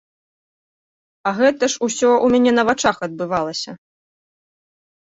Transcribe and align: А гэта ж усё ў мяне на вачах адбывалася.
А 1.31 1.35
гэта 1.41 1.63
ж 1.75 1.79
усё 1.89 2.09
ў 2.09 2.27
мяне 2.37 2.51
на 2.57 2.63
вачах 2.71 2.97
адбывалася. 3.11 3.71